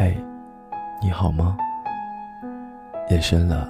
[0.00, 0.16] 嘿，
[1.02, 1.58] 你好吗？
[3.10, 3.68] 夜深了，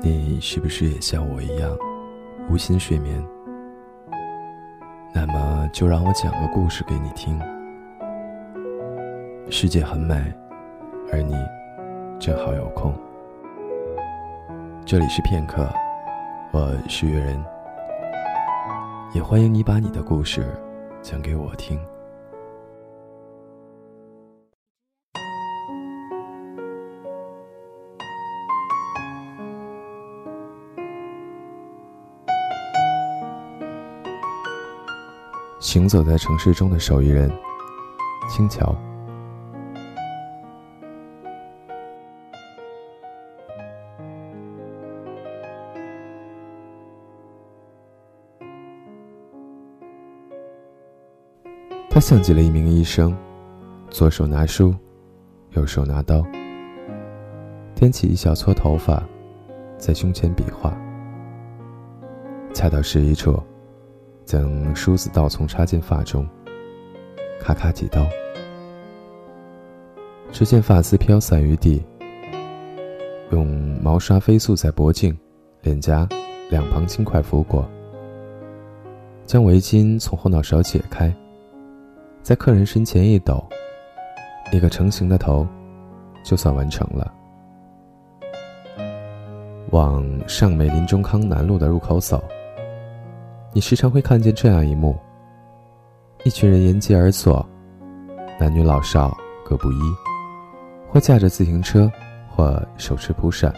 [0.00, 1.76] 你是不是也像我一样
[2.48, 3.22] 无心睡眠？
[5.12, 7.38] 那么就让我讲个故事给你听。
[9.50, 10.14] 世界很美，
[11.12, 11.34] 而你
[12.18, 12.94] 正好有空。
[14.86, 15.68] 这里是片刻，
[16.50, 17.44] 我是月人，
[19.12, 20.46] 也欢迎你把你的故事
[21.02, 21.78] 讲给我听。
[35.72, 37.30] 行走在城市中的手艺人，
[38.28, 38.74] 轻巧。
[51.88, 53.16] 他像极了一名医生，
[53.90, 54.74] 左手拿书，
[55.50, 56.20] 右手拿刀，
[57.76, 59.00] 掂起一小撮头发，
[59.78, 60.76] 在胸前比划，
[62.52, 63.40] 恰到适宜处。
[64.30, 66.24] 将梳子倒从插进发中，
[67.40, 68.06] 咔咔几刀。
[70.30, 71.84] 只见发丝飘散于地，
[73.32, 73.48] 用
[73.82, 75.18] 毛刷飞速在脖颈、
[75.62, 76.08] 脸颊
[76.48, 77.68] 两旁轻快拂过，
[79.26, 81.12] 将围巾从后脑勺解开，
[82.22, 83.44] 在客人身前一抖，
[84.52, 85.44] 一个成型的头
[86.22, 87.12] 就算完成了。
[89.70, 92.22] 往上美林中康南路的入口走。
[93.52, 94.96] 你时常会看见这样一幕：
[96.24, 97.44] 一群人沿街而坐，
[98.38, 99.80] 男女老少各不一，
[100.88, 101.90] 或驾着自行车，
[102.28, 103.52] 或手持蒲扇。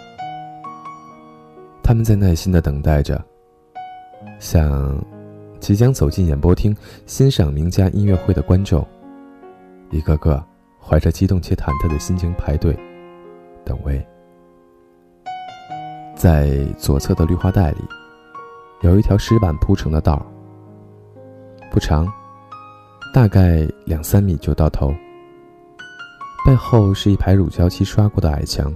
[1.83, 3.23] 他们在耐心的等待着，
[4.39, 4.99] 像
[5.61, 8.87] 即将走进演播厅欣赏名家音乐会的观众，
[9.91, 10.43] 一个个
[10.81, 12.75] 怀着激动且忐忑的心情排队
[13.63, 14.03] 等位。
[16.17, 17.79] 在左侧的绿化带里。
[18.83, 20.27] 有一条石板铺成的道
[21.71, 22.07] 不长，
[23.15, 24.93] 大概两三米就到头。
[26.45, 28.75] 背后是一排乳胶漆刷过的矮墙，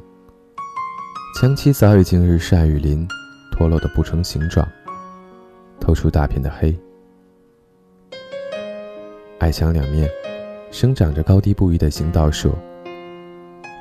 [1.40, 3.06] 墙漆早已经日晒雨淋，
[3.50, 4.66] 脱落的不成形状，
[5.80, 6.74] 透出大片的黑。
[9.40, 10.08] 矮墙两面
[10.70, 12.56] 生长着高低不一的行道树，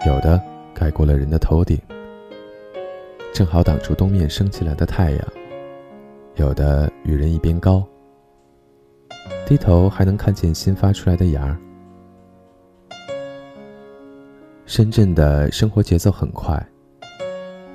[0.08, 0.42] 有的
[0.74, 1.80] 盖过了人的头顶，
[3.32, 5.22] 正好挡住东面升起来的太阳。
[6.36, 7.82] 有的与人一边高，
[9.46, 11.58] 低头还能看见新发出来的芽儿。
[14.66, 16.62] 深圳的生活节奏很快，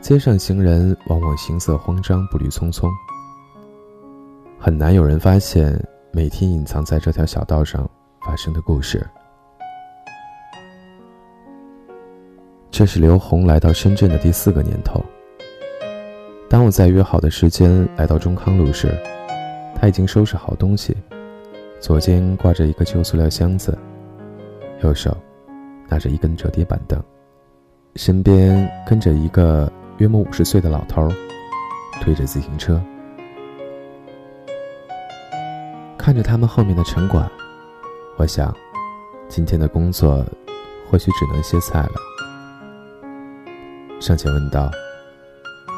[0.03, 2.91] 街上行人往往行色慌张，步履匆匆，
[4.59, 5.82] 很难有人发现
[6.12, 7.88] 每天隐藏在这条小道上
[8.27, 9.06] 发生的故事。
[12.71, 15.03] 这是刘红来到深圳的第四个年头。
[16.50, 18.93] 当我在约好的时间来到中康路时，
[19.77, 20.97] 他已经收拾好东西，
[21.78, 23.78] 左肩挂着一个旧塑料箱子，
[24.83, 25.16] 右手
[25.89, 27.00] 拿着一根折叠板凳，
[27.94, 31.09] 身边跟着一个约莫五十岁的老头，
[32.00, 32.83] 推着自行车。
[35.97, 37.31] 看着他们后面的城管，
[38.16, 38.53] 我想，
[39.28, 40.27] 今天的工作
[40.91, 41.93] 或许只能歇菜了。
[44.00, 44.69] 上前问道：“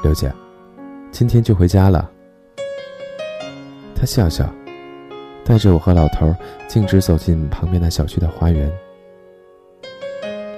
[0.02, 0.32] 刘姐。”
[1.12, 2.10] 今天就回家了。
[3.94, 4.50] 他笑笑，
[5.44, 6.34] 带着我和老头
[6.66, 8.72] 径直走进旁边那小区的花园。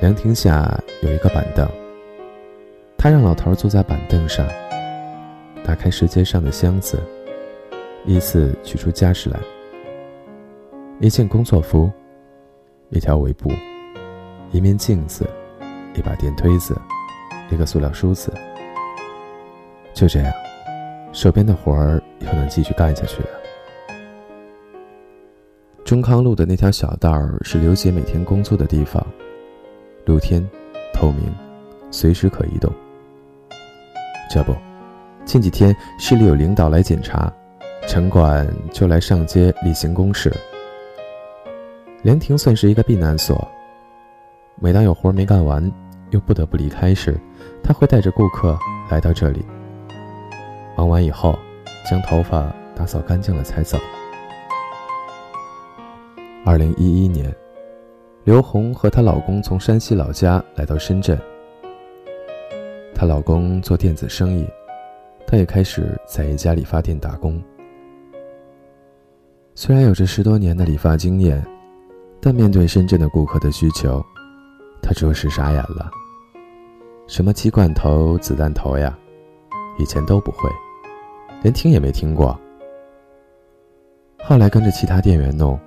[0.00, 1.68] 凉亭下有一个板凳，
[2.96, 4.46] 他让老头坐在板凳上，
[5.64, 7.02] 打开石阶上的箱子，
[8.06, 9.40] 依次取出家什来：
[11.00, 11.90] 一件工作服，
[12.90, 13.50] 一条围布，
[14.52, 15.28] 一面镜子，
[15.94, 16.80] 一把电推子，
[17.50, 18.32] 一个塑料梳子。
[19.94, 20.32] 就这样。
[21.12, 23.28] 手边的活儿又能继续干下去了。
[25.84, 29.06] 中康路的那条小道儿是刘姐每天工作的地方，
[30.04, 30.44] 露天、
[30.92, 31.32] 透明，
[31.90, 32.72] 随时可移动。
[34.28, 34.52] 这不，
[35.24, 37.32] 近几天市里有领导来检查，
[37.86, 40.32] 城管就来上街例行公事。
[42.02, 43.46] 凉亭算是一个避难所，
[44.56, 45.70] 每当有活没干完，
[46.10, 47.16] 又不得不离开时，
[47.62, 48.58] 他会带着顾客
[48.90, 49.44] 来到这里。
[50.76, 51.38] 忙完以后，
[51.88, 53.78] 将头发打扫干净了才走。
[56.44, 57.34] 二零一一年，
[58.24, 61.18] 刘红和她老公从山西老家来到深圳。
[62.94, 64.46] 她老公做电子生意，
[65.26, 67.42] 她也开始在一家理发店打工。
[69.54, 71.44] 虽然有着十多年的理发经验，
[72.20, 74.04] 但面对深圳的顾客的需求，
[74.82, 75.90] 他着实傻眼了。
[77.06, 78.98] 什么鸡罐头、子弹头呀，
[79.78, 80.50] 以前都不会，
[81.44, 82.34] 连听也没听过。
[84.24, 85.60] 后来跟着其他店员弄，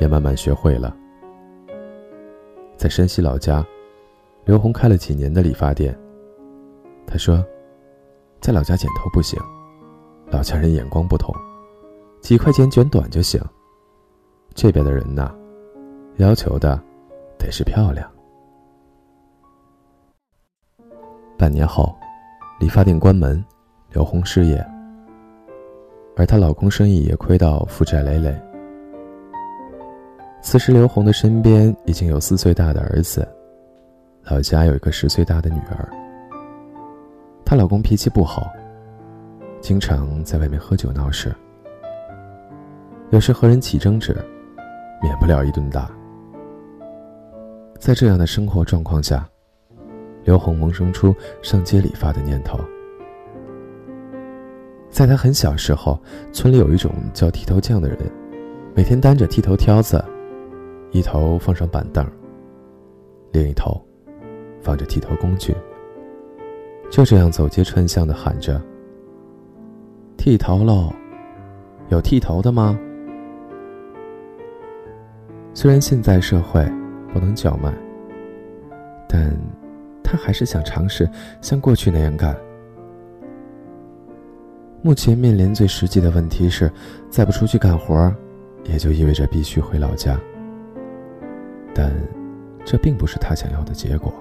[0.00, 0.96] 也慢慢学会了。
[2.78, 3.62] 在山西老家，
[4.46, 5.94] 刘红开了几年的理发店。
[7.06, 7.44] 他说，
[8.40, 9.38] 在老家剪头不行，
[10.30, 11.30] 老家人眼光不同，
[12.22, 13.38] 几块钱卷短就行。
[14.54, 15.30] 这边的人呐，
[16.16, 16.82] 要求的
[17.38, 18.10] 得是漂亮。
[21.36, 21.94] 半年后，
[22.58, 23.44] 理发店关门，
[23.90, 24.66] 刘红失业，
[26.16, 28.34] 而她老公生意也亏到负债累累。
[30.42, 33.28] 此时，刘红的身边已经有四岁大的儿子，
[34.24, 35.88] 老家有一个十岁大的女儿。
[37.44, 38.50] 她老公脾气不好，
[39.60, 41.32] 经常在外面喝酒闹事，
[43.10, 44.16] 有时和人起争执。
[45.02, 45.90] 免不了一顿打。
[47.78, 49.28] 在这样的生活状况下，
[50.24, 52.58] 刘红萌生出上街理发的念头。
[54.96, 56.00] 在他很小时候，
[56.32, 57.98] 村里有一种叫剃头匠的人，
[58.74, 60.02] 每天担着剃头挑子，
[60.90, 62.02] 一头放上板凳，
[63.30, 63.78] 另一头
[64.62, 65.54] 放着剃头工具，
[66.90, 68.58] 就这样走街串巷的喊着
[70.16, 70.90] ：“剃头喽，
[71.90, 72.74] 有剃头的吗？”
[75.52, 76.66] 虽然现在社会
[77.12, 77.70] 不能叫卖，
[79.06, 79.30] 但
[80.02, 81.06] 他还是想尝试
[81.42, 82.34] 像过去那样干。
[84.86, 86.70] 目前面临最实际的问题是，
[87.10, 88.14] 再不出去干活，
[88.66, 90.16] 也就意味着必须回老家。
[91.74, 91.92] 但
[92.64, 94.14] 这并不是他想要的结果。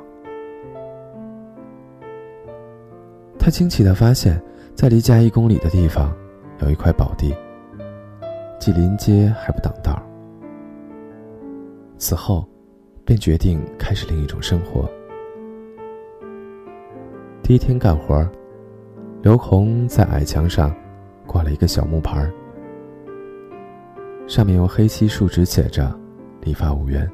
[3.38, 4.42] 他惊奇的发现，
[4.74, 6.12] 在离家一公里的地方，
[6.62, 7.32] 有一块宝地，
[8.60, 10.02] 既临街还不挡道。
[12.00, 12.44] 此后，
[13.06, 14.90] 便决定开始另一种生活。
[17.44, 18.28] 第一天干活，
[19.26, 20.72] 刘红在矮墙上
[21.26, 22.32] 挂了一个小木牌
[24.28, 25.92] 上面用黑漆竖直写着
[26.42, 27.10] “理发五元”。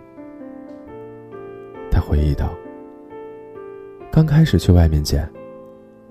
[1.90, 2.50] 他回忆道
[4.12, 5.26] ：“刚开始去外面剪，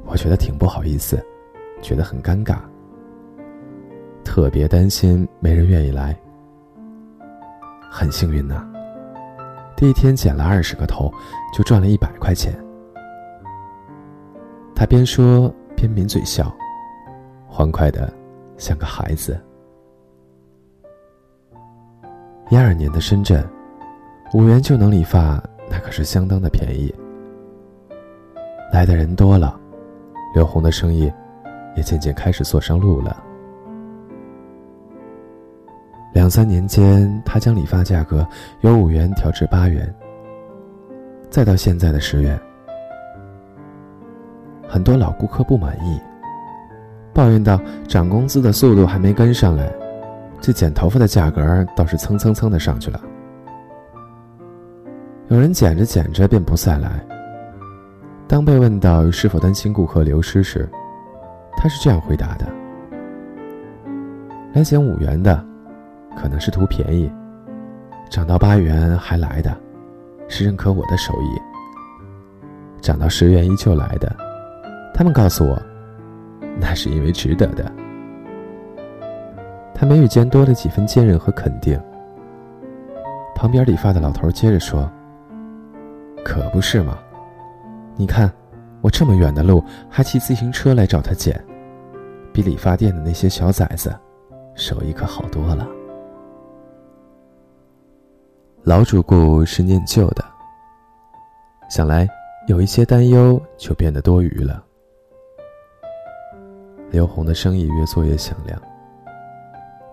[0.06, 1.23] 我觉得挺不好意思，
[1.82, 2.56] 觉得很尴尬，
[4.25, 6.19] 特别担心没人愿意来。”
[7.93, 8.67] 很幸运呢，
[9.76, 11.12] 第一天剪了二十个头，
[11.55, 12.58] 就赚了一百块钱。
[14.75, 16.55] 他边说边抿嘴笑，
[17.49, 18.12] 欢快的
[18.59, 19.41] 像个孩子。
[22.50, 23.43] 一二年的深圳，
[24.35, 26.94] 五元就能理发，那可是相当的便宜。
[28.71, 29.59] 来的人多了，
[30.35, 31.11] 刘红的生意
[31.77, 33.25] 也渐渐开始做上路了。
[36.12, 38.26] 两三年间，他将理发价格
[38.61, 39.93] 由五元调至八元。
[41.31, 42.38] 再到现在的十元，
[44.71, 46.01] 很多老顾客不满意，
[47.13, 49.69] 抱怨道：“涨工资的速度还没跟上来，
[50.41, 53.01] 这剪头发的价格倒是蹭蹭蹭的上去了。”
[55.27, 57.05] 有人剪着剪着便不再来。
[58.29, 60.69] 当被问到是否担心顾客流失时，
[61.57, 62.47] 他是这样回答的
[64.55, 65.45] ：“来剪五元的。”
[66.17, 67.11] 可能是图便宜，
[68.09, 69.57] 涨到八元还来的，
[70.29, 71.41] 是认可我的手艺；
[72.81, 74.15] 涨到十元依旧来的，
[74.92, 75.61] 他们告诉我，
[76.59, 77.73] 那是因为值得的。
[79.75, 81.80] 他眉宇间多了几分坚韧和肯定。
[83.35, 84.90] 旁边理发的老头接着说
[86.23, 86.99] ：“可不是嘛，
[87.97, 88.30] 你看，
[88.82, 91.42] 我这么远的路还骑自行车来找他剪，
[92.35, 93.99] 比理发店的那些小崽子，
[94.54, 95.66] 手艺可好多了。”
[98.62, 100.23] 老主顾是念旧的，
[101.70, 102.06] 想来
[102.47, 104.62] 有一些担忧就变得多余了。
[106.90, 108.61] 刘红的生意越做越响亮，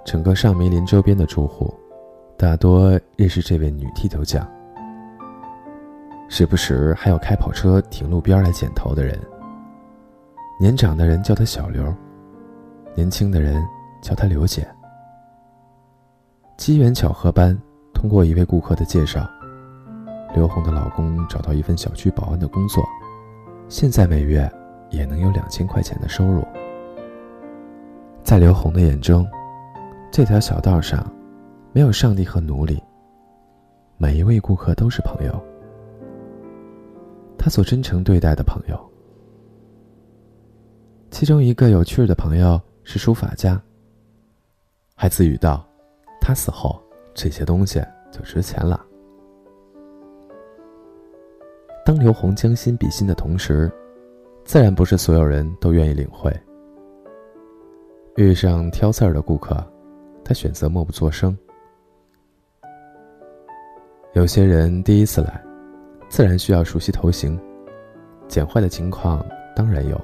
[0.04, 1.74] 整个上梅林周边的住户
[2.36, 4.48] 大多认识这位女剃头匠，
[6.28, 9.20] 时不时还有开跑车停路边来剪头的人。
[10.60, 11.94] 年长的人叫她小刘，
[12.96, 13.64] 年轻的人
[14.02, 14.68] 叫她刘姐。
[16.58, 17.58] 机缘巧合般。
[17.94, 19.28] 通过一位顾客的介绍，
[20.36, 22.88] 刘红的老公找到一份小区保安的工作，
[23.70, 24.48] 现在每月
[24.92, 26.46] 也能有两千块钱的收入。
[28.28, 29.26] 在刘红的眼中，
[30.12, 31.10] 这条小道上
[31.72, 32.78] 没有上帝和奴隶，
[33.96, 35.42] 每一位顾客都是朋友，
[37.38, 38.78] 他所真诚对待的朋友。
[41.10, 43.58] 其中一个有趣的朋友是书法家，
[44.94, 45.66] 还自语道
[46.20, 46.78] ：“他死后。”
[47.16, 47.82] 这些东西
[48.12, 48.86] 就值钱了。
[51.86, 53.72] 当刘红将心比心的同时，
[54.44, 56.30] 自然不是所有人都愿意领会。
[58.18, 59.56] 遇上挑刺儿的顾客，
[60.26, 61.38] 他选择默不作声。
[64.14, 65.40] 有些人第一次来，
[66.10, 67.40] 自然需要熟悉头型，
[68.28, 69.24] 剪坏的情况
[69.56, 70.02] 当然有，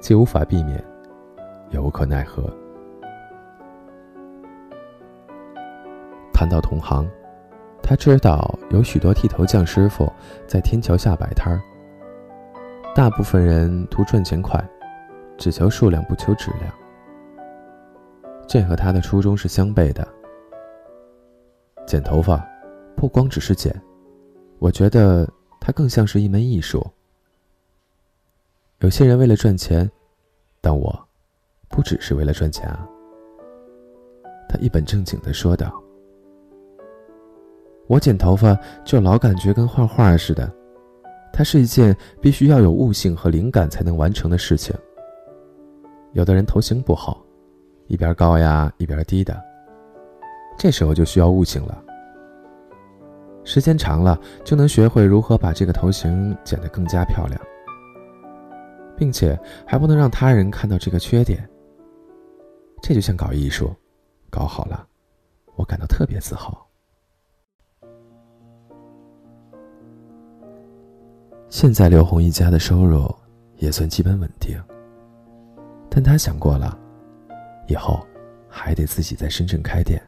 [0.00, 0.82] 既无法避免，
[1.68, 2.42] 也无可奈何。
[6.32, 7.06] 谈到同行，
[7.82, 10.10] 他知道有许多剃头匠师傅
[10.46, 11.60] 在天桥下摆摊儿。
[12.94, 14.58] 大部分人图赚钱快，
[15.38, 16.70] 只求数量不求质量。
[18.46, 20.06] 这和他的初衷是相悖的。
[21.86, 22.46] 剪头发，
[22.96, 23.74] 不光只是剪，
[24.58, 25.26] 我觉得
[25.60, 26.86] 它更像是一门艺术。
[28.80, 29.90] 有些人为了赚钱，
[30.60, 31.08] 但我，
[31.68, 32.86] 不只是为了赚钱啊。
[34.48, 35.72] 他一本正经的说道。
[37.86, 40.50] 我剪头发就老感觉跟画画似的，
[41.32, 44.74] 它是一件必须要有悟性和灵感才能完成的事情。
[46.18, 47.24] 有的人头型不好，
[47.86, 49.40] 一边高呀一边低的，
[50.58, 51.80] 这时候就需要悟性了。
[53.44, 57.40] 时间长了，就能学会如何把这个头型剪得更加漂亮，
[58.96, 61.48] 并且还不能让他人看到这个缺点。
[62.82, 63.72] 这就像搞艺术，
[64.28, 64.84] 搞好了，
[65.54, 66.66] 我感到特别自豪。
[71.48, 73.08] 现在刘红一家的收入
[73.58, 74.60] 也算基本稳定，
[75.90, 76.78] 但他想过了，
[77.66, 78.06] 以后
[78.48, 80.00] 还得自己在深圳开店。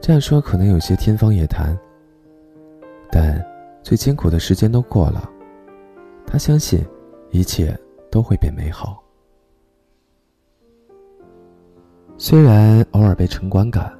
[0.00, 1.76] 这样说可能有些天方夜谭，
[3.10, 3.44] 但
[3.82, 5.28] 最艰苦的时间都过了，
[6.26, 6.84] 他相信
[7.30, 7.76] 一切
[8.10, 9.02] 都会变美好。
[12.16, 13.92] 虽然偶尔被城管赶，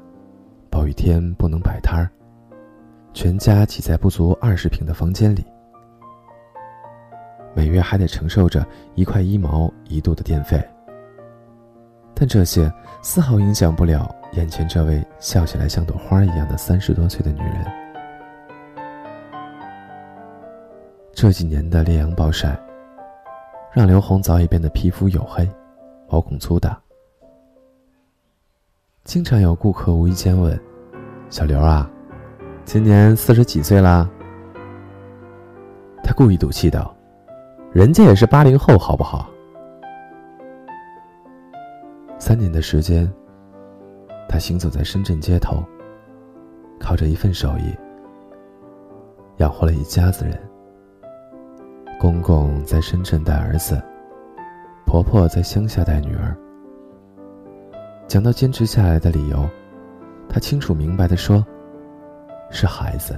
[0.71, 2.11] 暴雨天不能摆摊儿，
[3.13, 5.45] 全家挤在不足二十平的房间里。
[7.55, 10.63] 每月还得承受着一块一毛一度的电费，
[12.15, 17.65] 但这些丝毫影响不了眼前这位笑起来像朵花一样的三十多岁的女人。
[21.13, 22.57] 这几年的烈阳暴晒，
[23.73, 25.49] 让刘红早已变得皮肤黝黑，
[26.09, 26.79] 毛孔粗大。
[29.05, 30.57] 经常有顾客无意间问
[31.31, 31.91] ：“小刘啊，
[32.65, 34.09] 今年四十几岁啦？”
[36.05, 36.95] 他故意赌气道。
[37.79, 39.31] 人家也是八零后，好不好？
[42.19, 43.09] 三年的时间，
[44.29, 45.63] 他行走在深圳街头，
[46.81, 47.73] 靠着一份手艺，
[49.37, 50.37] 养活了一家子人。
[52.01, 53.81] 公公在深圳带儿子，
[54.85, 56.37] 婆婆在乡下带女儿。
[58.09, 59.49] 讲到坚持下来的理由，
[60.29, 61.47] 他清楚明白的说
[62.51, 63.17] ：“是孩子。”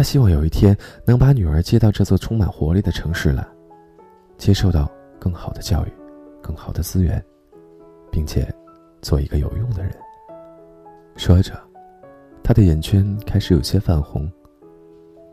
[0.00, 3.46] 他希望有一天能把女儿接到这座充满活力的城市来，
[4.38, 5.92] 接受到更好的教育，
[6.40, 7.22] 更好的资源，
[8.10, 8.50] 并且
[9.02, 9.94] 做一个有用的人。
[11.16, 11.52] 说着，
[12.42, 14.26] 他的眼圈开始有些泛红，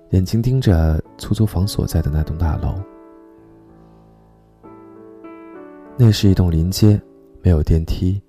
[0.10, 2.76] 眼睛盯着出租房所在的那栋大楼。
[5.96, 7.02] 那是一栋临街、
[7.42, 8.22] 没有电梯、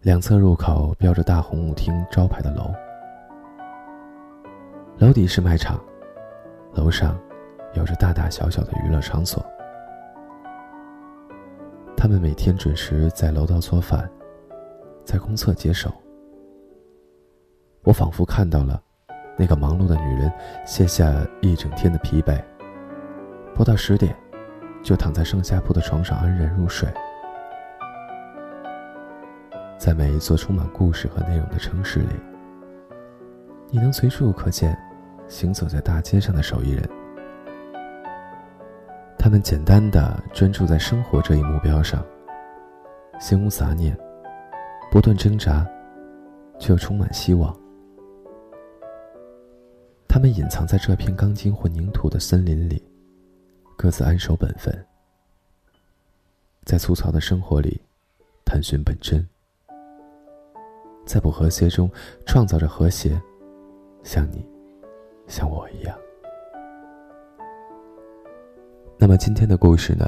[0.00, 2.72] 两侧入口标着大红舞厅招牌的楼。
[4.98, 5.78] 楼底是卖场，
[6.72, 7.20] 楼上
[7.74, 9.44] 有着大大小小的娱乐场所。
[11.94, 14.08] 他们每天准时在楼道做饭，
[15.04, 15.92] 在公厕解手。
[17.82, 18.82] 我仿佛看到了
[19.36, 20.32] 那个忙碌的女人
[20.64, 22.42] 卸下一整天的疲惫，
[23.54, 24.16] 不到十点
[24.82, 26.88] 就躺在上下铺的床上安然入睡。
[29.76, 32.14] 在每一座充满故事和内容的城市里，
[33.68, 34.74] 你能随处可见。
[35.28, 36.88] 行走在大街上的手艺人，
[39.18, 42.04] 他们简单的专注在生活这一目标上，
[43.18, 43.96] 心无杂念，
[44.90, 45.66] 不断挣扎，
[46.58, 47.54] 却又充满希望。
[50.08, 52.82] 他们隐藏在这片钢筋混凝土的森林里，
[53.76, 54.72] 各自安守本分，
[56.64, 57.80] 在粗糙的生活里
[58.44, 59.26] 探寻本真，
[61.04, 61.90] 在不和谐中
[62.24, 63.20] 创造着和谐，
[64.04, 64.55] 像你。
[65.26, 65.98] 像我一样。
[68.98, 70.06] 那么今天的故事呢，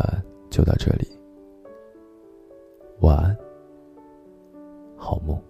[0.50, 1.06] 就到这里。
[3.00, 3.36] 晚安，
[4.96, 5.40] 好梦。